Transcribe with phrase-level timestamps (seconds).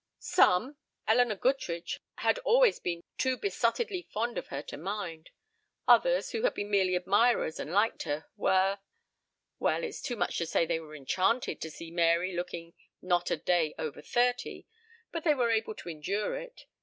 [0.17, 0.77] "Some.
[1.07, 5.29] Elinor Goodrich had always been too besottedly fond of her to mind.
[5.87, 8.79] Others, who had been merely admirers and liked her, were
[9.59, 13.37] well, it's too much to say they were enchanted to see Mary looking not a
[13.37, 14.65] day over thirty,
[15.11, 16.65] but they were able to endure it.